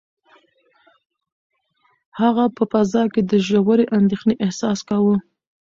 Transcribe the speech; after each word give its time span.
هغه 2.19 2.45
په 2.55 2.63
فضا 2.71 3.03
کې 3.13 3.21
د 3.31 3.31
ژورې 3.47 3.85
اندېښنې 3.97 4.35
احساس 4.45 4.79
کاوه. 4.89 5.15